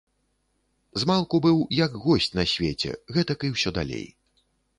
[1.03, 4.05] Змалку быў як госць на свеце, гэтак і ўсё далей.